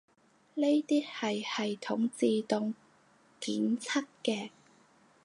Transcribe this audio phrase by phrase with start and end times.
[0.55, 2.73] 呢啲係系統自動
[3.39, 4.49] 檢測嘅